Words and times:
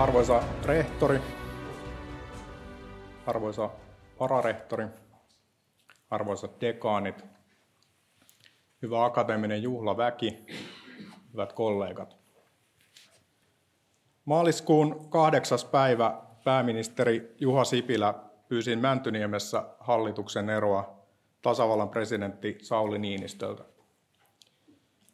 Arvoisa 0.00 0.42
rehtori, 0.64 1.20
arvoisa 3.26 3.70
vararehtori, 4.20 4.86
arvoisat 6.10 6.60
dekaanit, 6.60 7.24
hyvä 8.82 9.04
akateeminen 9.04 9.62
juhlaväki, 9.62 10.46
hyvät 11.32 11.52
kollegat. 11.52 12.16
Maaliskuun 14.24 15.10
kahdeksas 15.10 15.64
päivä 15.64 16.20
pääministeri 16.44 17.34
Juha 17.40 17.64
Sipilä 17.64 18.14
pyysi 18.48 18.76
Mäntyniemessä 18.76 19.64
hallituksen 19.80 20.50
eroa 20.50 20.96
tasavallan 21.42 21.88
presidentti 21.88 22.58
Sauli 22.62 22.98
Niinistöltä. 22.98 23.64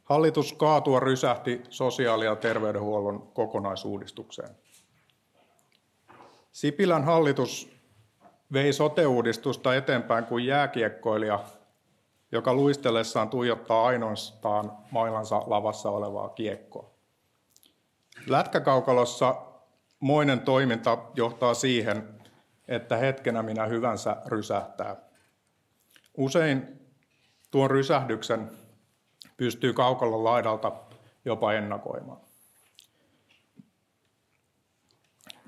Hallitus 0.04 0.52
kaatua 0.52 1.00
rysähti 1.00 1.62
sosiaali- 1.68 2.24
ja 2.24 2.36
terveydenhuollon 2.36 3.30
kokonaisuudistukseen. 3.32 4.66
Sipilän 6.56 7.04
hallitus 7.04 7.70
vei 8.52 8.72
sote-uudistusta 8.72 9.74
eteenpäin 9.74 10.24
kuin 10.24 10.46
jääkiekkoilija, 10.46 11.44
joka 12.32 12.54
luistellessaan 12.54 13.28
tuijottaa 13.28 13.86
ainoastaan 13.86 14.72
mailansa 14.90 15.42
lavassa 15.46 15.90
olevaa 15.90 16.28
kiekkoa. 16.28 16.90
Lätkäkaukalossa 18.26 19.36
moinen 20.00 20.40
toiminta 20.40 20.98
johtaa 21.14 21.54
siihen, 21.54 22.08
että 22.68 22.96
hetkenä 22.96 23.42
minä 23.42 23.66
hyvänsä 23.66 24.16
rysähtää. 24.26 24.96
Usein 26.16 26.80
tuon 27.50 27.70
rysähdyksen 27.70 28.50
pystyy 29.36 29.72
kaukalon 29.72 30.24
laidalta 30.24 30.72
jopa 31.24 31.52
ennakoimaan. 31.52 32.25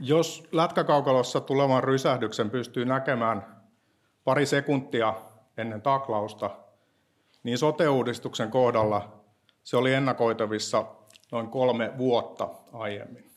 Jos 0.00 0.48
lätkäkaukalossa 0.52 1.40
tulevan 1.40 1.84
rysähdyksen 1.84 2.50
pystyy 2.50 2.84
näkemään 2.84 3.62
pari 4.24 4.46
sekuntia 4.46 5.14
ennen 5.56 5.82
taklausta, 5.82 6.50
niin 7.42 7.58
sote-uudistuksen 7.58 8.50
kohdalla 8.50 9.22
se 9.64 9.76
oli 9.76 9.94
ennakoitavissa 9.94 10.84
noin 11.32 11.48
kolme 11.48 11.92
vuotta 11.98 12.48
aiemmin. 12.72 13.30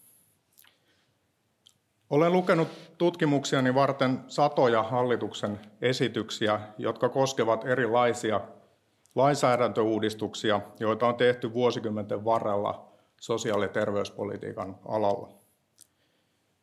Olen 2.10 2.34
lukenut 2.34 2.68
tutkimuksiani 2.98 3.76
varten 3.76 4.20
satoja 4.28 4.84
hallituksen 4.84 5.60
esityksiä, 5.82 6.60
jotka 6.78 7.10
koskevat 7.10 7.66
erilaisia 7.66 8.42
lainsäädäntöuudistuksia, 9.16 10.62
joita 10.80 11.08
on 11.08 11.16
tehty 11.16 11.54
vuosikymmenten 11.54 12.26
varrella 12.26 12.92
sosiaali- 13.22 13.66
ja 13.66 13.70
terveyspolitiikan 13.70 14.80
alalla. 14.86 15.41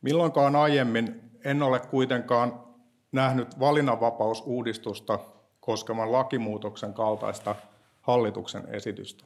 Milloinkaan 0.01 0.55
aiemmin 0.55 1.21
en 1.45 1.63
ole 1.63 1.79
kuitenkaan 1.79 2.63
nähnyt 3.11 3.59
valinnanvapausuudistusta 3.59 5.19
koskevan 5.59 6.11
lakimuutoksen 6.11 6.93
kaltaista 6.93 7.55
hallituksen 8.01 8.67
esitystä. 8.75 9.25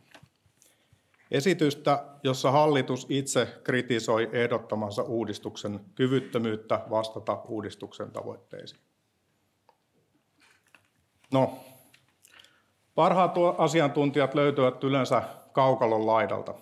Esitystä, 1.31 2.03
jossa 2.23 2.51
hallitus 2.51 3.05
itse 3.09 3.47
kritisoi 3.63 4.29
ehdottamansa 4.31 5.03
uudistuksen 5.03 5.79
kyvyttömyyttä 5.95 6.81
vastata 6.89 7.41
uudistuksen 7.47 8.11
tavoitteisiin. 8.11 8.81
No, 11.31 11.59
parhaat 12.95 13.35
asiantuntijat 13.57 14.35
löytyvät 14.35 14.83
yleensä 14.83 15.23
kaukalon 15.53 16.05
laidalta. 16.05 16.53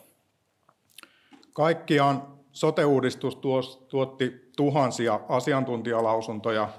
Kaikkiaan 1.54 2.41
sote-uudistus 2.52 3.40
tuotti 3.88 4.52
tuhansia 4.58 5.20
asiantuntijalausuntoja 5.30 6.70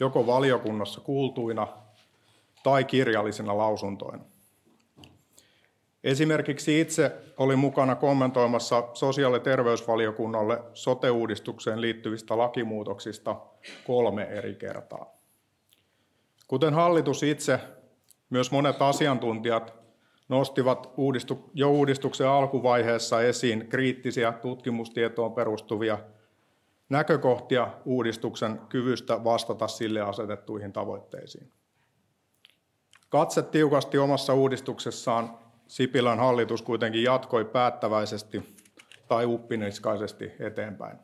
joko 0.00 0.26
valiokunnassa 0.26 1.00
kuultuina 1.00 1.68
tai 2.62 2.84
kirjallisina 2.84 3.58
lausuntoina. 3.58 4.24
Esimerkiksi 6.04 6.80
itse 6.80 7.12
olin 7.36 7.58
mukana 7.58 7.94
kommentoimassa 7.94 8.88
sosiaali- 8.94 9.36
ja 9.36 9.40
terveysvaliokunnalle 9.40 10.62
sote-uudistukseen 10.74 11.80
liittyvistä 11.80 12.38
lakimuutoksista 12.38 13.36
kolme 13.86 14.22
eri 14.22 14.54
kertaa. 14.54 15.06
Kuten 16.48 16.74
hallitus 16.74 17.22
itse, 17.22 17.60
myös 18.30 18.50
monet 18.50 18.82
asiantuntijat 18.82 19.74
nostivat 20.28 20.92
jo 21.54 21.70
uudistuksen 21.70 22.28
alkuvaiheessa 22.28 23.22
esiin 23.22 23.68
kriittisiä 23.68 24.32
tutkimustietoon 24.32 25.32
perustuvia 25.32 25.98
näkökohtia 26.88 27.68
uudistuksen 27.84 28.60
kyvystä 28.68 29.24
vastata 29.24 29.68
sille 29.68 30.00
asetettuihin 30.00 30.72
tavoitteisiin. 30.72 31.52
Katse 33.08 33.42
tiukasti 33.42 33.98
omassa 33.98 34.34
uudistuksessaan 34.34 35.38
Sipilän 35.68 36.18
hallitus 36.18 36.62
kuitenkin 36.62 37.02
jatkoi 37.02 37.44
päättäväisesti 37.44 38.56
tai 39.08 39.26
uppiniskaisesti 39.26 40.32
eteenpäin. 40.40 40.98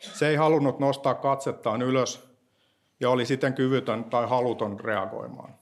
Se 0.00 0.28
ei 0.28 0.36
halunnut 0.36 0.78
nostaa 0.78 1.14
katsettaan 1.14 1.82
ylös 1.82 2.30
ja 3.00 3.10
oli 3.10 3.26
siten 3.26 3.54
kyvytön 3.54 4.04
tai 4.04 4.28
haluton 4.28 4.80
reagoimaan. 4.80 5.59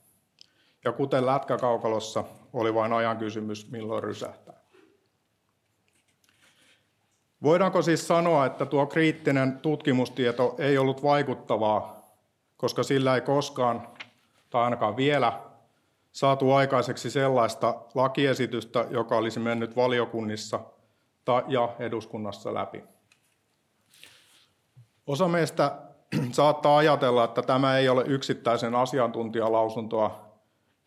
Ja 0.88 0.92
kuten 0.92 1.26
lätkäkaukalossa, 1.26 2.24
oli 2.52 2.74
vain 2.74 2.92
ajan 2.92 3.16
kysymys, 3.16 3.70
milloin 3.70 4.02
rysähtää. 4.02 4.54
Voidaanko 7.42 7.82
siis 7.82 8.08
sanoa, 8.08 8.46
että 8.46 8.66
tuo 8.66 8.86
kriittinen 8.86 9.58
tutkimustieto 9.58 10.54
ei 10.58 10.78
ollut 10.78 11.02
vaikuttavaa, 11.02 12.12
koska 12.56 12.82
sillä 12.82 13.14
ei 13.14 13.20
koskaan, 13.20 13.88
tai 14.50 14.64
ainakaan 14.64 14.96
vielä, 14.96 15.40
saatu 16.12 16.52
aikaiseksi 16.52 17.10
sellaista 17.10 17.74
lakiesitystä, 17.94 18.86
joka 18.90 19.16
olisi 19.16 19.40
mennyt 19.40 19.76
valiokunnissa 19.76 20.60
ja 21.48 21.68
eduskunnassa 21.78 22.54
läpi. 22.54 22.84
Osa 25.06 25.28
meistä 25.28 25.76
saattaa 26.32 26.76
ajatella, 26.76 27.24
että 27.24 27.42
tämä 27.42 27.78
ei 27.78 27.88
ole 27.88 28.04
yksittäisen 28.06 28.74
asiantuntijalausuntoa 28.74 30.27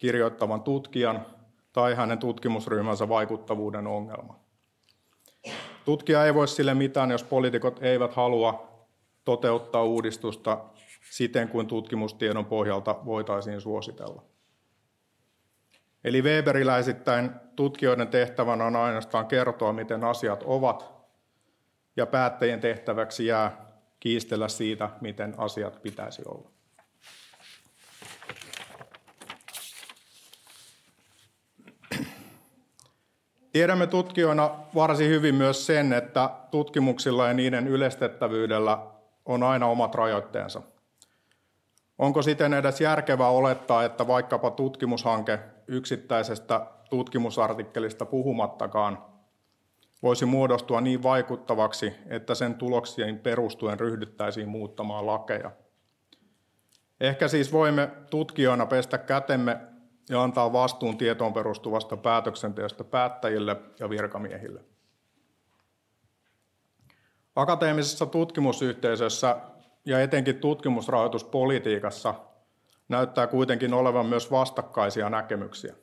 kirjoittavan 0.01 0.62
tutkijan 0.62 1.25
tai 1.73 1.95
hänen 1.95 2.19
tutkimusryhmänsä 2.19 3.09
vaikuttavuuden 3.09 3.88
ongelma. 3.88 4.39
Tutkija 5.85 6.25
ei 6.25 6.34
voi 6.34 6.47
sille 6.47 6.73
mitään, 6.73 7.12
jos 7.12 7.23
poliitikot 7.23 7.84
eivät 7.84 8.13
halua 8.13 8.72
toteuttaa 9.23 9.84
uudistusta 9.84 10.66
siten 11.12 11.50
kuin 11.50 11.67
tutkimustiedon 11.67 12.45
pohjalta 12.45 12.95
voitaisiin 13.06 13.62
suositella. 13.62 14.23
Eli 16.03 16.22
Weberiläisittäin 16.22 17.31
tutkijoiden 17.56 18.07
tehtävänä 18.07 18.66
on 18.66 18.75
ainoastaan 18.75 19.28
kertoa, 19.28 19.73
miten 19.73 20.03
asiat 20.03 20.44
ovat, 20.45 20.91
ja 21.95 22.06
päättäjien 22.06 22.59
tehtäväksi 22.59 23.25
jää 23.25 23.66
kiistellä 24.00 24.47
siitä, 24.47 24.89
miten 25.01 25.33
asiat 25.38 25.81
pitäisi 25.81 26.22
olla. 26.25 26.61
Tiedämme 33.51 33.88
tutkijoina 33.88 34.50
varsin 34.75 35.09
hyvin 35.09 35.35
myös 35.35 35.66
sen, 35.66 35.94
että 35.94 36.29
tutkimuksilla 36.51 37.28
ja 37.28 37.34
niiden 37.34 37.67
yleistettävyydellä 37.67 38.78
on 39.25 39.44
aina 39.44 39.67
omat 39.67 39.95
rajoitteensa. 39.95 40.62
Onko 41.97 42.22
siten 42.22 42.53
edes 42.53 42.81
järkevää 42.81 43.29
olettaa, 43.29 43.84
että 43.84 44.07
vaikkapa 44.07 44.51
tutkimushanke 44.51 45.39
yksittäisestä 45.67 46.66
tutkimusartikkelista 46.89 48.06
puhumattakaan 48.06 48.97
voisi 50.04 50.25
muodostua 50.25 50.81
niin 50.81 51.04
vaikuttavaksi, 51.04 51.94
että 52.09 52.36
sen 52.36 52.56
tuloksien 52.56 53.19
perustuen 53.19 53.80
ryhdyttäisiin 53.80 54.50
muuttamaan 54.50 55.06
lakeja. 55.06 55.51
Ehkä 57.00 57.27
siis 57.27 57.51
voimme 57.51 57.89
tutkijoina 58.09 58.65
pestä 58.65 58.97
kätemme 58.97 59.57
ja 60.09 60.24
antaa 60.24 60.53
vastuun 60.53 60.98
tietoon 60.98 61.33
perustuvasta 61.33 61.98
päätöksenteosta 61.98 62.83
päättäjille 62.83 63.56
ja 63.80 63.89
virkamiehille. 63.89 64.62
Akateemisessa 67.36 68.06
tutkimusyhteisössä 68.06 69.38
ja 69.86 70.01
etenkin 70.01 70.36
tutkimusrahoituspolitiikassa 70.36 72.15
näyttää 72.89 73.27
kuitenkin 73.27 73.74
olevan 73.74 74.06
myös 74.06 74.31
vastakkaisia 74.31 75.09
näkemyksiä. 75.09 75.75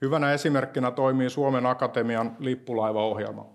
Hyvänä 0.00 0.32
esimerkkinä 0.32 0.90
toimii 0.90 1.30
Suomen 1.30 1.66
Akatemian 1.66 2.36
lippulaivaohjelma. 2.38 3.46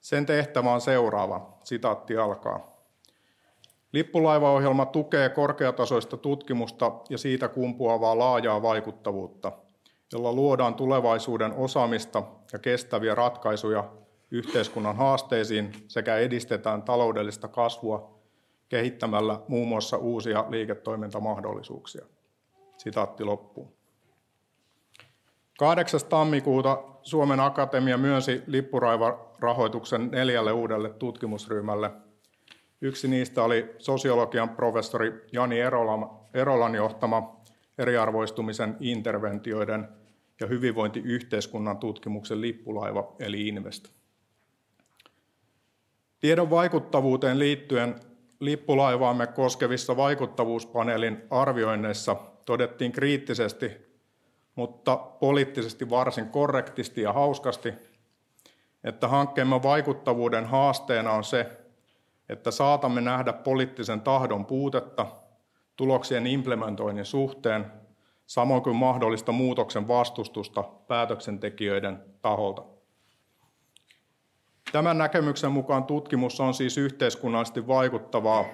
Sen 0.00 0.26
tehtävä 0.26 0.72
on 0.72 0.80
seuraava, 0.80 1.58
sitaatti 1.64 2.16
alkaa. 2.16 2.69
Lippulaivaohjelma 3.92 4.86
tukee 4.86 5.28
korkeatasoista 5.28 6.16
tutkimusta 6.16 6.92
ja 7.08 7.18
siitä 7.18 7.48
kumpuavaa 7.48 8.18
laajaa 8.18 8.62
vaikuttavuutta, 8.62 9.52
jolla 10.12 10.32
luodaan 10.32 10.74
tulevaisuuden 10.74 11.52
osaamista 11.52 12.22
ja 12.52 12.58
kestäviä 12.58 13.14
ratkaisuja 13.14 13.84
yhteiskunnan 14.30 14.96
haasteisiin 14.96 15.72
sekä 15.88 16.16
edistetään 16.16 16.82
taloudellista 16.82 17.48
kasvua 17.48 18.20
kehittämällä 18.68 19.40
muun 19.48 19.68
muassa 19.68 19.96
uusia 19.96 20.44
liiketoimintamahdollisuuksia. 20.48 22.06
Sitaatti 22.76 23.24
loppuu. 23.24 23.72
8. 25.58 26.00
tammikuuta 26.08 26.82
Suomen 27.02 27.40
Akatemia 27.40 27.98
myönsi 27.98 28.42
lippuraivarahoituksen 28.46 30.10
neljälle 30.10 30.52
uudelle 30.52 30.90
tutkimusryhmälle. 30.90 31.90
Yksi 32.80 33.08
niistä 33.08 33.42
oli 33.42 33.74
sosiologian 33.78 34.48
professori 34.48 35.24
Jani 35.32 35.60
Erolan 36.34 36.74
johtama 36.74 37.40
eriarvoistumisen 37.78 38.76
interventioiden 38.80 39.88
ja 40.40 40.46
hyvinvointiyhteiskunnan 40.46 41.78
tutkimuksen 41.78 42.40
lippulaiva 42.40 43.16
eli 43.18 43.48
Invest. 43.48 43.88
Tiedon 46.20 46.50
vaikuttavuuteen 46.50 47.38
liittyen 47.38 47.94
lippulaivaamme 48.40 49.26
koskevissa 49.26 49.96
vaikuttavuuspaneelin 49.96 51.22
arvioinneissa 51.30 52.16
todettiin 52.46 52.92
kriittisesti, 52.92 53.70
mutta 54.54 54.96
poliittisesti 54.96 55.90
varsin 55.90 56.28
korrektisti 56.28 57.02
ja 57.02 57.12
hauskasti, 57.12 57.72
että 58.84 59.08
hankkeemme 59.08 59.62
vaikuttavuuden 59.62 60.46
haasteena 60.46 61.12
on 61.12 61.24
se, 61.24 61.60
että 62.30 62.50
saatamme 62.50 63.00
nähdä 63.00 63.32
poliittisen 63.32 64.00
tahdon 64.00 64.46
puutetta 64.46 65.06
tuloksien 65.76 66.26
implementoinnin 66.26 67.04
suhteen, 67.04 67.72
samoin 68.26 68.62
kuin 68.62 68.76
mahdollista 68.76 69.32
muutoksen 69.32 69.88
vastustusta 69.88 70.62
päätöksentekijöiden 70.62 72.04
taholta. 72.22 72.62
Tämän 74.72 74.98
näkemyksen 74.98 75.52
mukaan 75.52 75.84
tutkimus 75.84 76.40
on 76.40 76.54
siis 76.54 76.78
yhteiskunnallisesti 76.78 77.66
vaikuttavaa, 77.66 78.44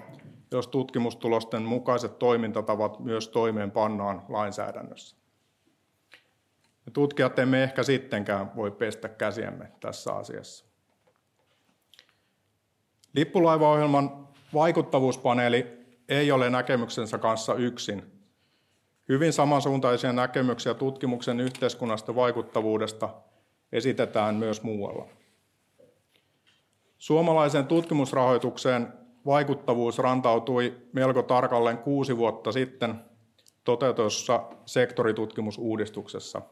jos 0.50 0.68
tutkimustulosten 0.68 1.62
mukaiset 1.62 2.18
toimintatavat 2.18 3.00
myös 3.00 3.28
toimeenpannaan 3.28 4.22
lainsäädännössä. 4.28 5.16
Me 6.86 6.92
tutkijat 6.92 7.38
emme 7.38 7.62
ehkä 7.62 7.82
sittenkään 7.82 8.56
voi 8.56 8.70
pestä 8.70 9.08
käsiämme 9.08 9.72
tässä 9.80 10.12
asiassa. 10.12 10.65
Lippulaivaohjelman 13.16 14.28
vaikuttavuuspaneeli 14.54 15.66
ei 16.08 16.32
ole 16.32 16.50
näkemyksensä 16.50 17.18
kanssa 17.18 17.54
yksin. 17.54 18.02
Hyvin 19.08 19.32
samansuuntaisia 19.32 20.12
näkemyksiä 20.12 20.74
tutkimuksen 20.74 21.40
yhteiskunnasta 21.40 22.14
vaikuttavuudesta 22.14 23.08
esitetään 23.72 24.34
myös 24.34 24.62
muualla. 24.62 25.06
Suomalaisen 26.98 27.66
tutkimusrahoitukseen 27.66 28.92
vaikuttavuus 29.26 29.98
rantautui 29.98 30.76
melko 30.92 31.22
tarkalleen 31.22 31.78
kuusi 31.78 32.16
vuotta 32.16 32.52
sitten 32.52 32.94
toteutussa 33.64 34.42
sektoritutkimusuudistuksessa. 34.66 36.42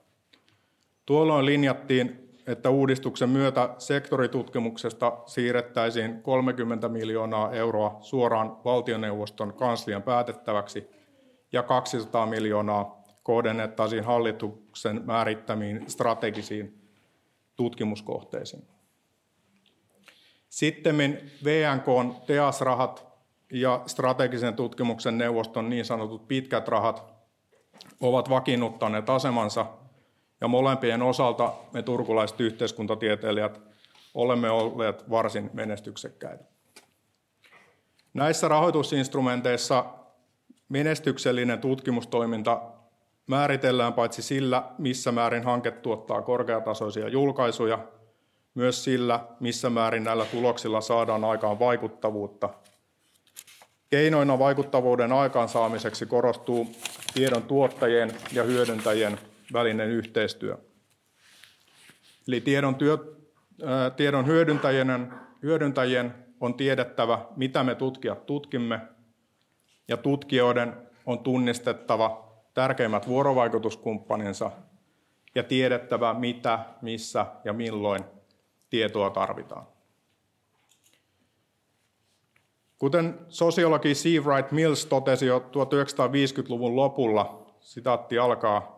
Tuolloin 1.07 1.47
linjattiin, 1.47 2.24
että 2.47 2.71
uudistuksen 2.71 3.29
myötä 3.29 3.75
sektoritutkimuksesta 3.79 5.19
siirrettäisiin 5.27 6.23
30 6.23 6.89
miljoonaa 6.89 7.53
euroa 7.53 7.99
suoraan 8.01 8.57
valtioneuvoston 8.65 9.55
kanslian 9.55 10.03
päätettäväksi 10.03 10.91
ja 11.53 11.63
200 11.63 12.27
miljoonaa 12.27 13.05
kohdennettaisiin 13.23 14.05
hallituksen 14.05 15.03
määrittämiin 15.05 15.91
strategisiin 15.91 16.91
tutkimuskohteisiin. 17.57 18.69
Sitten 20.49 20.97
VNKn 21.45 22.15
TEAS-rahat 22.27 23.07
ja 23.53 23.83
strategisen 23.87 24.55
tutkimuksen 24.55 25.19
neuvoston 25.19 25.71
niin 25.71 25.85
sanotut 25.85 26.29
pitkät 26.29 26.69
rahat 26.69 27.15
ovat 28.01 28.31
vakiinnuttaneet 28.31 29.11
asemansa 29.11 29.67
ja 30.45 30.49
molempien 30.49 31.03
osalta 31.03 31.53
me 31.73 31.83
turkulaiset 31.83 32.41
yhteiskuntatieteilijät 32.41 33.61
olemme 34.15 34.51
olleet 34.51 35.11
varsin 35.11 35.51
menestyksekkäitä. 35.53 36.45
Näissä 38.15 38.49
rahoitusinstrumenteissa 38.49 39.85
menestyksellinen 40.69 41.59
tutkimustoiminta 41.59 42.63
määritellään 43.27 43.93
paitsi 43.93 44.23
sillä, 44.23 44.63
missä 44.79 45.13
määrin 45.13 45.45
hanke 45.45 45.71
tuottaa 45.71 46.23
korkeatasoisia 46.23 47.09
julkaisuja– 47.09 47.79
myös 48.55 48.85
sillä, 48.85 49.21
missä 49.41 49.71
määrin 49.71 50.05
näillä 50.05 50.25
tuloksilla 50.25 50.81
saadaan 50.81 51.25
aikaan 51.25 51.59
vaikuttavuutta. 51.59 52.51
Keinoina 53.91 54.39
vaikuttavuuden 54.39 55.13
aikaansaamiseksi 55.13 56.07
korostuu 56.07 56.67
tiedon 57.15 57.43
tuottajien 57.43 58.13
ja 58.33 58.43
hyödyntäjien 58.43 59.19
välinen 59.55 59.89
yhteistyö. 59.89 60.59
Eli 62.29 62.41
tiedon, 62.41 62.75
työ, 62.75 62.99
ää, 63.65 63.91
tiedon 63.91 64.27
hyödyntäjien, 64.27 65.13
hyödyntäjien 65.43 66.15
on 66.41 66.55
tiedettävä, 66.55 67.27
mitä 67.37 67.65
me 67.65 67.75
tutkijat 67.75 68.27
tutkimme, 68.27 68.81
ja 69.89 69.97
tutkijoiden 69.97 70.77
on 71.07 71.19
tunnistettava 71.19 72.33
tärkeimmät 72.55 73.09
vuorovaikutuskumppaninsa 73.09 74.51
ja 75.35 75.43
tiedettävä, 75.43 76.15
mitä, 76.15 76.59
missä 76.83 77.27
ja 77.45 77.53
milloin 77.53 78.05
tietoa 78.71 79.11
tarvitaan. 79.11 79.67
Kuten 82.79 83.19
sosiologi 83.29 83.93
C. 83.93 84.25
Wright 84.25 84.53
Mills 84.53 84.87
totesi 84.87 85.27
jo 85.27 85.39
1950-luvun 85.39 86.77
lopulla, 86.77 87.47
sitaatti 87.61 88.19
alkaa, 88.19 88.74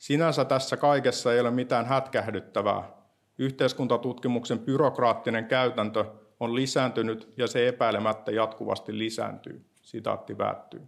sinänsä 0.00 0.44
tässä 0.44 0.76
kaikessa 0.76 1.32
ei 1.32 1.40
ole 1.40 1.50
mitään 1.50 1.86
hätkähdyttävää. 1.86 2.90
Yhteiskuntatutkimuksen 3.38 4.58
byrokraattinen 4.58 5.46
käytäntö 5.46 6.04
on 6.40 6.54
lisääntynyt 6.54 7.32
ja 7.36 7.46
se 7.46 7.68
epäilemättä 7.68 8.30
jatkuvasti 8.30 8.98
lisääntyy. 8.98 9.64
Sitaatti 9.82 10.34
päättyy. 10.34 10.82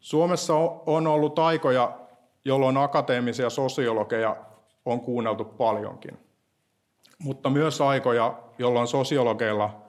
Suomessa 0.00 0.54
on 0.86 1.06
ollut 1.06 1.38
aikoja, 1.38 1.98
jolloin 2.44 2.76
akateemisia 2.76 3.50
sosiologeja 3.50 4.36
on 4.84 5.00
kuunneltu 5.00 5.44
paljonkin 5.44 6.24
mutta 7.18 7.50
myös 7.50 7.80
aikoja, 7.80 8.38
jolloin 8.58 8.86
sosiologeilla 8.86 9.82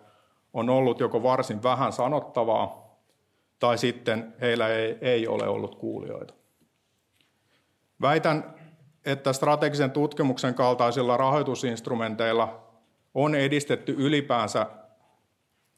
on 0.54 0.70
ollut 0.70 1.00
joko 1.00 1.24
varsin 1.24 1.64
vähän 1.64 1.94
sanottavaa 1.94 2.98
tai 3.60 3.78
sitten 3.78 4.34
heillä 4.42 4.68
ei, 4.68 4.98
ei 5.02 5.28
ole 5.28 5.48
ollut 5.48 5.76
kuulijoita. 5.76 6.34
Väitän, 8.02 8.56
että 9.06 9.34
strategisen 9.34 9.92
tutkimuksen 9.92 10.54
kaltaisilla 10.54 11.18
rahoitusinstrumenteilla 11.18 12.68
on 13.14 13.36
edistetty 13.36 13.96
ylipäänsä 13.98 14.68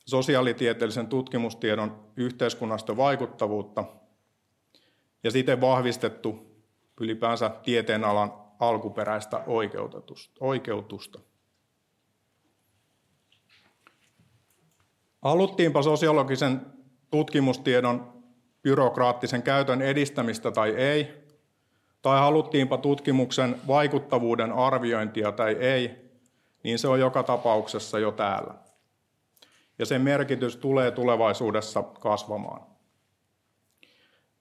sosiaalitieteellisen 0.06 1.08
tutkimustiedon 1.08 2.00
yhteiskunnasta 2.16 2.98
vaikuttavuutta 2.98 3.84
ja 5.24 5.32
siten 5.32 5.62
vahvistettu 5.62 6.58
ylipäänsä 7.02 7.50
tieteenalan 7.50 8.34
alkuperäistä 8.60 9.44
oikeutusta. 10.40 11.20
Haluttiinpa 15.22 15.82
sosiologisen 15.82 16.62
tutkimustiedon 17.12 18.24
byrokraattisen 18.62 19.44
käytön 19.44 19.82
edistämistä 19.82 20.52
tai 20.52 20.70
ei, 20.76 21.27
tai 22.02 22.20
haluttiinpa 22.20 22.78
tutkimuksen 22.78 23.56
vaikuttavuuden 23.68 24.52
arviointia 24.52 25.32
tai 25.32 25.54
ei, 25.54 25.92
niin 26.64 26.80
se 26.80 26.88
on 26.88 27.00
joka 27.00 27.24
tapauksessa 27.24 28.00
jo 28.00 28.12
täällä. 28.12 28.54
Ja 29.80 29.86
sen 29.86 30.02
merkitys 30.02 30.58
tulee 30.58 30.92
tulevaisuudessa 30.92 31.84
kasvamaan. 31.84 32.62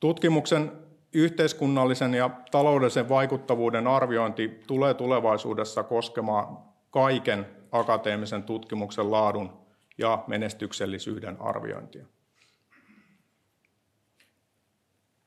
Tutkimuksen 0.00 0.72
yhteiskunnallisen 1.12 2.14
ja 2.14 2.30
taloudellisen 2.50 3.08
vaikuttavuuden 3.08 3.86
arviointi 3.86 4.60
tulee 4.66 4.94
tulevaisuudessa 4.94 5.82
koskemaan 5.82 6.58
kaiken 6.90 7.46
akateemisen 7.72 8.42
tutkimuksen 8.42 9.10
laadun 9.10 9.52
ja 9.98 10.24
menestyksellisyyden 10.26 11.36
arviointia. 11.40 12.06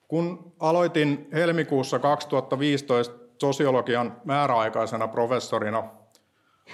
Kun 0.10 0.54
aloitin 0.60 1.28
helmikuussa 1.34 2.00
2015 2.00 3.16
sosiologian 3.42 4.22
määräaikaisena 4.26 5.08
professorina, 5.08 5.84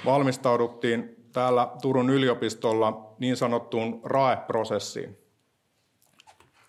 valmistauduttiin 0.05 1.15
täällä 1.33 1.67
Turun 1.81 2.09
yliopistolla 2.09 3.15
niin 3.19 3.37
sanottuun 3.37 4.01
RAE-prosessiin. 4.03 5.17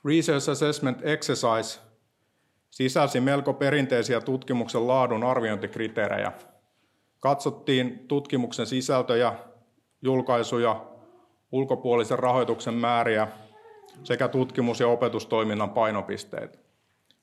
Research 0.04 0.50
Assessment 0.50 0.99
Exercise 1.02 1.80
sisälsi 2.70 3.20
melko 3.20 3.52
perinteisiä 3.52 4.20
tutkimuksen 4.20 4.87
laadun 4.87 5.25
arviointikriteerejä, 5.25 6.32
Katsottiin 7.20 8.04
tutkimuksen 8.08 8.66
sisältöjä, 8.66 9.35
julkaisuja, 10.02 10.87
ulkopuolisen 11.52 12.18
rahoituksen 12.18 12.75
määriä 12.75 13.28
sekä 14.04 14.28
tutkimus- 14.28 14.80
ja 14.80 14.88
opetustoiminnan 14.88 15.70
painopisteitä. 15.70 16.58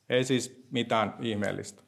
Ei 0.10 0.24
siis 0.24 0.66
mitään 0.72 1.14
ihmeellistä. 1.20 1.84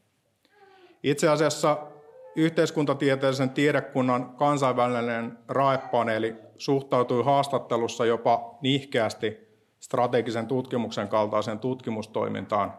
Itse 1.03 1.29
asiassa 1.29 1.87
yhteiskuntatieteellisen 2.35 3.49
tiedekunnan 3.49 4.35
kansainvälinen 4.35 5.37
raepaneeli 5.47 6.35
suhtautui 6.57 7.23
haastattelussa 7.23 8.05
jopa 8.05 8.57
nihkeästi 8.61 9.37
strategisen 9.79 10.47
tutkimuksen 10.47 11.07
kaltaiseen 11.07 11.59
tutkimustoimintaan, 11.59 12.73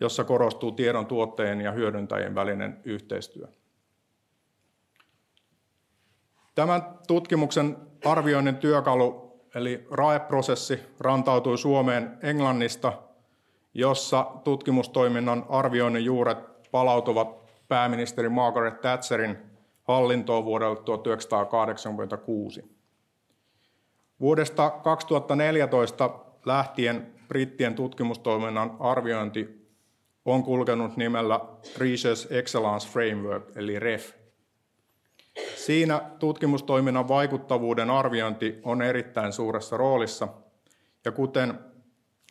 jossa 0.00 0.24
korostuu 0.24 0.72
tiedon 0.72 1.06
tuottajien 1.06 1.60
ja 1.60 1.72
hyödyntäjien 1.72 2.34
välinen 2.34 2.80
yhteistyö. 2.84 3.48
Tämän 6.54 6.82
tutkimuksen 7.06 7.76
arvioinnin 8.04 8.56
työkalu, 8.56 9.27
eli 9.54 9.86
RAE-prosessi, 9.90 10.80
rantautui 11.00 11.58
Suomeen 11.58 12.18
Englannista, 12.22 12.92
jossa 13.74 14.26
tutkimustoiminnan 14.44 15.46
arvioinnin 15.48 16.04
juuret 16.04 16.38
palautuvat 16.70 17.38
pääministeri 17.68 18.28
Margaret 18.28 18.80
Thatcherin 18.80 19.38
hallintoon 19.82 20.44
vuodelta 20.44 20.82
1986. 20.82 22.78
Vuodesta 24.20 24.70
2014 24.70 26.10
lähtien 26.46 27.14
brittien 27.28 27.74
tutkimustoiminnan 27.74 28.76
arviointi 28.80 29.68
on 30.24 30.42
kulkenut 30.42 30.96
nimellä 30.96 31.40
Research 31.78 32.32
Excellence 32.32 32.88
Framework, 32.88 33.56
eli 33.56 33.78
REF. 33.78 34.17
Siinä 35.56 36.00
tutkimustoiminnan 36.18 37.08
vaikuttavuuden 37.08 37.90
arviointi 37.90 38.60
on 38.62 38.82
erittäin 38.82 39.32
suuressa 39.32 39.76
roolissa, 39.76 40.28
ja 41.04 41.12
kuten 41.12 41.58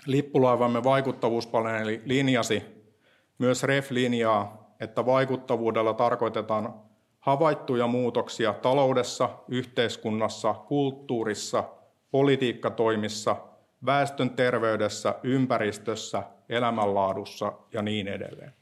lippulaivamme 0.06 0.84
vaikuttavuuspaneeli 0.84 2.02
linjasi, 2.06 2.64
myös 3.38 3.64
REF 3.64 3.92
linjaa, 3.92 4.76
että 4.80 5.06
vaikuttavuudella 5.06 5.94
tarkoitetaan 5.94 6.74
havaittuja 7.20 7.88
muutoksia 7.88 8.54
taloudessa, 8.54 9.30
yhteiskunnassa, 9.48 10.54
kulttuurissa, 10.54 11.64
politiikkatoimissa, 12.12 13.36
väestön 13.86 14.30
terveydessä, 14.30 15.16
ympäristössä, 15.24 16.24
elämänlaadussa 16.50 17.54
ja 17.74 17.82
niin 17.82 18.08
edelleen. 18.08 18.54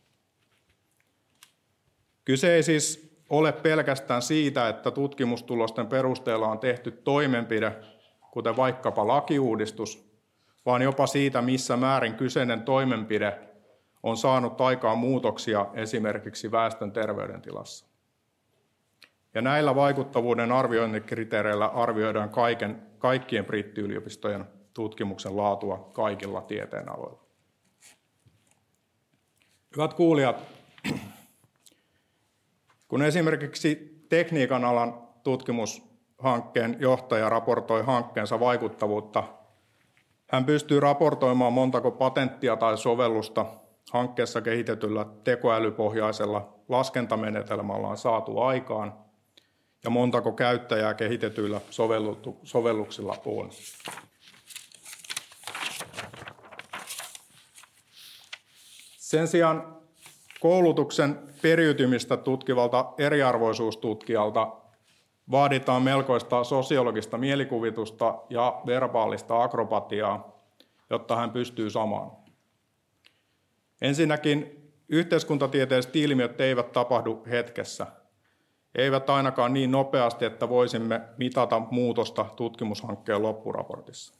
Kyse 2.25 2.55
ei 2.55 2.63
siis 2.63 3.04
ole 3.29 3.51
pelkästään 3.51 4.21
siitä, 4.21 4.69
että 4.69 4.91
tutkimustulosten 4.91 5.87
perusteella 5.87 6.47
on 6.47 6.59
tehty 6.59 6.91
toimenpide, 6.91 7.75
kuten 8.31 8.57
vaikkapa 8.57 9.07
lakiuudistus, 9.07 10.05
vaan 10.65 10.81
jopa 10.81 11.07
siitä, 11.07 11.41
missä 11.41 11.77
määrin 11.77 12.15
kyseinen 12.15 12.61
toimenpide 12.61 13.39
on 14.03 14.17
saanut 14.17 14.61
aikaan 14.61 14.97
muutoksia 14.97 15.65
esimerkiksi 15.73 16.51
väestön 16.51 16.91
terveydentilassa. 16.91 17.85
Ja 19.33 19.41
näillä 19.41 19.75
vaikuttavuuden 19.75 20.51
arviointikriteereillä 20.51 21.65
arvioidaan 21.65 22.29
kaiken, 22.29 22.81
kaikkien 22.97 23.45
brittiyliopistojen 23.45 24.45
tutkimuksen 24.73 25.37
laatua 25.37 25.89
kaikilla 25.93 26.41
tieteenaloilla. 26.41 27.25
Hyvät 29.75 29.93
kuulijat, 29.93 30.35
kun 32.87 33.01
esimerkiksi 33.01 34.01
tekniikan 34.09 34.65
alan 34.65 35.07
tutkimushankkeen 35.23 36.77
johtaja 36.79 37.29
raportoi 37.29 37.83
hankkeensa 37.83 38.39
vaikuttavuutta, 38.39 39.23
hän 40.31 40.45
pystyy 40.45 40.79
raportoimaan 40.79 41.53
montako 41.53 41.91
patenttia 41.91 42.55
tai 42.55 42.77
sovellusta 42.77 43.45
hankkeessa 43.91 44.41
kehitetyllä 44.41 45.05
tekoälypohjaisella 45.23 46.59
laskentamenetelmällä 46.69 47.87
on 47.87 47.97
saatu 47.97 48.39
aikaan 48.39 49.05
ja 49.83 49.89
montako 49.89 50.31
käyttäjää 50.31 50.93
kehitetyillä 50.93 51.61
sovelluksilla 52.43 53.17
on. 53.25 53.49
Sen 58.97 59.27
sijaan 59.27 59.74
koulutuksen 60.45 61.19
periytymistä 61.41 62.17
tutkivalta 62.17 62.93
eriarvoisuustutkijalta 62.97 64.55
vaaditaan 65.31 65.81
melkoista 65.81 66.43
sosiologista 66.43 67.17
mielikuvitusta 67.17 68.15
ja 68.29 68.61
verbaalista 68.65 69.43
akrobatiaa, 69.43 70.45
jotta 70.89 71.15
hän 71.15 71.31
pystyy 71.31 71.69
samaan. 71.69 72.11
Ensinnäkin 73.81 74.69
yhteiskuntatieteelliset 74.89 75.95
ilmiöt 75.95 76.41
eivät 76.41 76.71
tapahdu 76.71 77.23
hetkessä. 77.29 77.87
Eivät 78.75 79.09
ainakaan 79.09 79.53
niin 79.53 79.71
nopeasti, 79.71 80.25
että 80.25 80.49
voisimme 80.49 81.01
mitata 81.17 81.61
muutosta 81.71 82.25
tutkimushankkeen 82.35 83.23
loppuraportissa. 83.23 84.13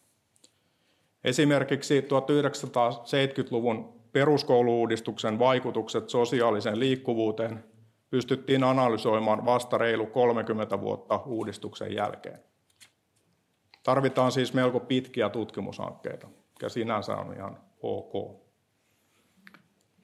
Esimerkiksi 1.24 2.02
1970-luvun 2.02 4.05
peruskouluuudistuksen 4.16 5.40
vaikutukset 5.40 6.10
sosiaaliseen 6.10 6.80
liikkuvuuteen 6.80 7.64
pystyttiin 8.10 8.64
analysoimaan 8.64 9.46
vasta 9.46 9.78
reilu 9.78 10.06
30 10.06 10.82
vuotta 10.82 11.22
uudistuksen 11.26 11.96
jälkeen. 11.96 12.40
Tarvitaan 13.84 14.32
siis 14.32 14.54
melko 14.54 14.80
pitkiä 14.80 15.30
tutkimushankkeita, 15.30 16.28
ja 16.62 16.70
sinänsä 16.70 17.16
on 17.16 17.34
ihan 17.34 17.58
ok. 17.82 18.42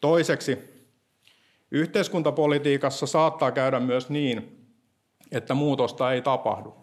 Toiseksi, 0.01 0.57
yhteiskuntapolitiikassa 1.71 3.07
saattaa 3.07 3.51
käydä 3.51 3.79
myös 3.79 4.09
niin, 4.09 4.67
että 5.31 5.53
muutosta 5.53 6.13
ei 6.13 6.21
tapahdu. 6.21 6.80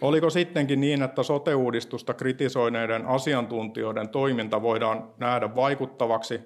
Oliko 0.00 0.30
sittenkin 0.30 0.80
niin, 0.80 1.02
että 1.02 1.22
sote-uudistusta 1.22 2.14
kritisoineiden 2.14 3.06
asiantuntijoiden 3.06 4.08
toiminta 4.08 4.62
voidaan 4.62 5.12
nähdä 5.18 5.54
vaikuttavaksi, 5.56 6.40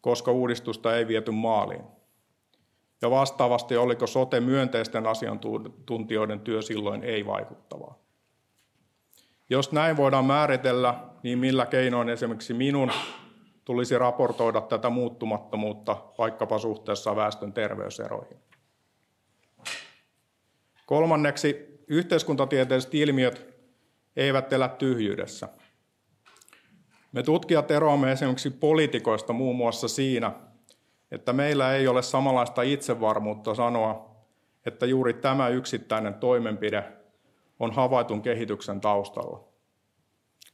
koska 0.00 0.32
uudistusta 0.32 0.96
ei 0.96 1.08
viety 1.08 1.30
maaliin? 1.30 1.82
Ja 3.02 3.10
vastaavasti, 3.10 3.76
oliko 3.76 4.06
sote-myönteisten 4.06 5.06
asiantuntijoiden 5.06 6.40
työ 6.40 6.62
silloin 6.62 7.02
ei 7.02 7.26
vaikuttavaa? 7.26 7.98
Jos 9.50 9.72
näin 9.72 9.96
voidaan 9.96 10.24
määritellä, 10.24 10.94
niin 11.22 11.38
millä 11.38 11.66
keinoin 11.66 12.08
esimerkiksi 12.08 12.54
minun 12.54 12.90
tulisi 13.64 13.98
raportoida 13.98 14.60
tätä 14.60 14.90
muuttumattomuutta 14.90 15.96
vaikkapa 16.18 16.58
suhteessa 16.58 17.16
väestön 17.16 17.52
terveyseroihin? 17.52 18.38
Kolmanneksi, 20.86 21.71
yhteiskuntatieteelliset 21.92 22.94
ilmiöt 22.94 23.54
eivät 24.16 24.52
elä 24.52 24.68
tyhjyydessä. 24.68 25.48
Me 27.12 27.22
tutkijat 27.22 27.70
eroamme 27.70 28.12
esimerkiksi 28.12 28.50
poliitikoista 28.50 29.32
muun 29.32 29.56
muassa 29.56 29.88
siinä, 29.88 30.32
että 31.10 31.32
meillä 31.32 31.74
ei 31.74 31.88
ole 31.88 32.02
samanlaista 32.02 32.62
itsevarmuutta 32.62 33.54
sanoa, 33.54 34.16
että 34.66 34.86
juuri 34.86 35.14
tämä 35.14 35.48
yksittäinen 35.48 36.14
toimenpide 36.14 36.84
on 37.60 37.72
havaitun 37.72 38.22
kehityksen 38.22 38.80
taustalla. 38.80 39.48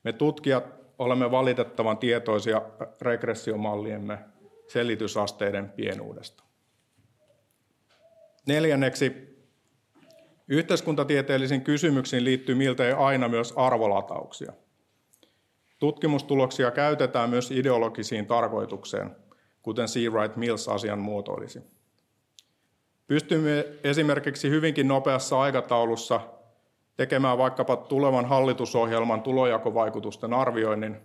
Me 0.02 0.12
tutkijat 0.12 0.64
olemme 0.98 1.30
valitettavan 1.30 1.98
tietoisia 1.98 2.62
regressiomalliemme 3.00 4.18
selitysasteiden 4.66 5.70
pienuudesta. 5.70 6.44
Neljänneksi 8.46 9.37
Yhteiskuntatieteellisiin 10.48 11.60
kysymyksiin 11.60 12.24
liittyy 12.24 12.54
miltei 12.54 12.92
aina 12.92 13.28
myös 13.28 13.52
arvolatauksia. 13.56 14.52
Tutkimustuloksia 15.78 16.70
käytetään 16.70 17.30
myös 17.30 17.50
ideologisiin 17.50 18.26
tarkoitukseen, 18.26 19.16
kuten 19.62 19.86
C. 19.86 20.08
Wright 20.10 20.36
Mills 20.36 20.68
asian 20.68 20.98
muotoilisi. 20.98 21.60
Pystymme 23.06 23.66
esimerkiksi 23.84 24.50
hyvinkin 24.50 24.88
nopeassa 24.88 25.40
aikataulussa 25.40 26.20
tekemään 26.96 27.38
vaikkapa 27.38 27.76
tulevan 27.76 28.24
hallitusohjelman 28.24 29.22
tulojakovaikutusten 29.22 30.32
arvioinnin, 30.32 30.96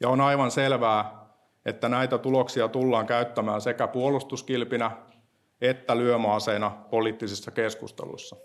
ja 0.00 0.08
on 0.08 0.20
aivan 0.20 0.50
selvää, 0.50 1.24
että 1.66 1.88
näitä 1.88 2.18
tuloksia 2.18 2.68
tullaan 2.68 3.06
käyttämään 3.06 3.60
sekä 3.60 3.86
puolustuskilpinä 3.86 4.90
että 5.60 5.96
lyömaaseina 5.98 6.70
poliittisissa 6.90 7.50
keskusteluissa. 7.50 8.36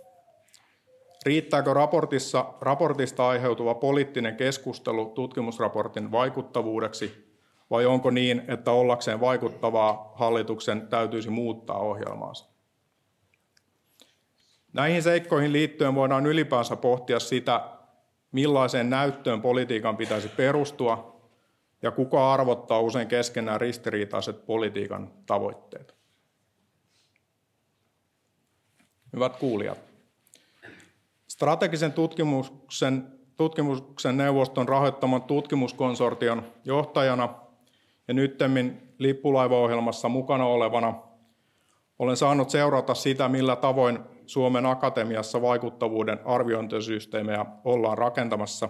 Riittääkö 1.25 1.73
raportissa, 1.73 2.45
raportista 2.61 3.27
aiheutuva 3.27 3.75
poliittinen 3.75 4.35
keskustelu 4.35 5.05
tutkimusraportin 5.05 6.11
vaikuttavuudeksi, 6.11 7.29
vai 7.69 7.85
onko 7.85 8.09
niin, 8.09 8.41
että 8.47 8.71
ollakseen 8.71 9.19
vaikuttavaa 9.19 10.11
hallituksen 10.15 10.87
täytyisi 10.87 11.29
muuttaa 11.29 11.79
ohjelmaansa? 11.79 12.45
Näihin 14.73 15.03
seikkoihin 15.03 15.53
liittyen 15.53 15.95
voidaan 15.95 16.25
ylipäänsä 16.25 16.75
pohtia 16.75 17.19
sitä, 17.19 17.61
millaiseen 18.31 18.89
näyttöön 18.89 19.41
politiikan 19.41 19.97
pitäisi 19.97 20.27
perustua 20.27 21.21
ja 21.81 21.91
kuka 21.91 22.33
arvottaa 22.33 22.79
usein 22.79 23.07
keskenään 23.07 23.61
ristiriitaiset 23.61 24.45
politiikan 24.45 25.13
tavoitteet. 25.25 25.99
Hyvät 29.13 29.37
kuulijat, 29.37 29.77
strategisen 31.27 31.93
tutkimuksen, 31.93 33.07
tutkimuksen 33.37 34.17
neuvoston 34.17 34.69
rahoittaman 34.69 35.21
tutkimuskonsortion 35.21 36.43
johtajana 36.65 37.29
ja 38.07 38.13
nyttemmin 38.13 38.93
lippulaivaohjelmassa 38.97 40.09
mukana 40.09 40.45
olevana 40.45 40.93
olen 41.99 42.17
saanut 42.17 42.49
seurata 42.49 42.93
sitä, 42.93 43.27
millä 43.27 43.55
tavoin 43.55 43.99
Suomen 44.25 44.65
Akatemiassa 44.65 45.41
vaikuttavuuden 45.41 46.19
arviointisysteemejä 46.25 47.45
ollaan 47.63 47.97
rakentamassa. 47.97 48.69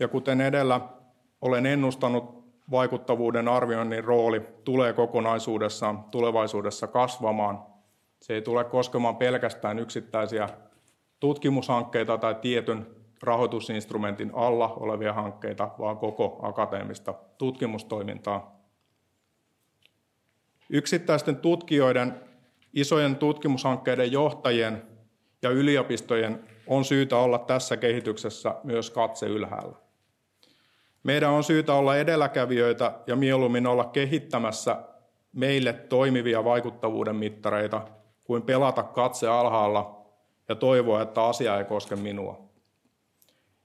Ja 0.00 0.08
kuten 0.08 0.40
edellä 0.40 0.80
olen 1.40 1.66
ennustanut, 1.66 2.44
vaikuttavuuden 2.70 3.48
arvioinnin 3.48 4.04
rooli 4.04 4.42
tulee 4.64 4.92
kokonaisuudessaan 4.92 6.04
tulevaisuudessa 6.04 6.86
kasvamaan. 6.86 7.75
Se 8.20 8.34
ei 8.34 8.42
tule 8.42 8.64
koskemaan 8.64 9.16
pelkästään 9.16 9.78
yksittäisiä 9.78 10.48
tutkimushankkeita 11.20 12.18
tai 12.18 12.34
tietyn 12.34 12.86
rahoitusinstrumentin 13.22 14.30
alla 14.34 14.68
olevia 14.68 15.12
hankkeita, 15.12 15.70
vaan 15.78 15.98
koko 15.98 16.38
akateemista 16.42 17.14
tutkimustoimintaa. 17.38 18.56
Yksittäisten 20.70 21.36
tutkijoiden, 21.36 22.20
isojen 22.74 23.16
tutkimushankkeiden 23.16 24.12
johtajien 24.12 24.82
ja 25.42 25.50
yliopistojen 25.50 26.44
on 26.66 26.84
syytä 26.84 27.16
olla 27.16 27.38
tässä 27.38 27.76
kehityksessä 27.76 28.54
myös 28.64 28.90
katse 28.90 29.26
ylhäällä. 29.26 29.76
Meidän 31.02 31.30
on 31.30 31.44
syytä 31.44 31.74
olla 31.74 31.96
edelläkävijöitä 31.96 32.92
ja 33.06 33.16
mieluummin 33.16 33.66
olla 33.66 33.84
kehittämässä 33.84 34.76
meille 35.32 35.72
toimivia 35.72 36.44
vaikuttavuuden 36.44 37.16
mittareita 37.16 37.88
kuin 38.26 38.42
pelata 38.42 38.82
katse 38.82 39.28
alhaalla 39.28 40.06
ja 40.48 40.54
toivoa, 40.54 41.02
että 41.02 41.24
asia 41.24 41.58
ei 41.58 41.64
koske 41.64 41.96
minua. 41.96 42.46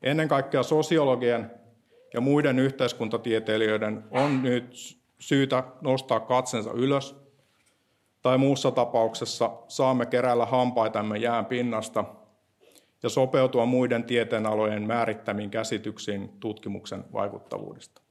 Ennen 0.02 0.28
kaikkea 0.28 0.64
sosiologien 0.64 1.52
ja 2.14 2.22
muiden 2.22 2.60
yhteiskuntatieteilijöiden 2.60 4.04
on 4.12 4.44
nyt 4.44 4.98
syytä 5.20 5.64
nostaa 5.82 6.20
katsensa 6.20 6.72
ylös, 6.72 7.22
tai 8.22 8.38
muussa 8.38 8.72
tapauksessa 8.72 9.52
saamme 9.68 10.06
keräillä 10.06 10.46
hampaitamme 10.46 11.18
jään 11.18 11.46
pinnasta 11.46 12.06
ja 13.04 13.10
sopeutua 13.10 13.66
muiden 13.66 14.04
tieteenalojen 14.04 14.88
määrittämiin 14.88 15.50
käsityksiin 15.50 16.30
tutkimuksen 16.40 17.04
vaikuttavuudesta. 17.14 18.02